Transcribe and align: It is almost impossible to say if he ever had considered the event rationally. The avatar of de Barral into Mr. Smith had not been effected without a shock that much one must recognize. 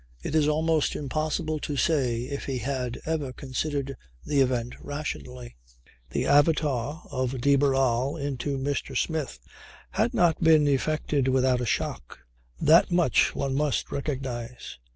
It 0.23 0.33
is 0.33 0.47
almost 0.47 0.95
impossible 0.95 1.59
to 1.59 1.77
say 1.77 2.21
if 2.23 2.45
he 2.45 2.59
ever 2.61 2.99
had 3.25 3.35
considered 3.37 3.95
the 4.25 4.41
event 4.41 4.73
rationally. 4.79 5.57
The 6.09 6.25
avatar 6.25 7.03
of 7.11 7.39
de 7.39 7.55
Barral 7.55 8.17
into 8.17 8.57
Mr. 8.57 8.97
Smith 8.97 9.37
had 9.91 10.15
not 10.15 10.43
been 10.43 10.67
effected 10.67 11.27
without 11.27 11.61
a 11.61 11.67
shock 11.67 12.17
that 12.59 12.89
much 12.89 13.35
one 13.35 13.53
must 13.53 13.91
recognize. 13.91 14.79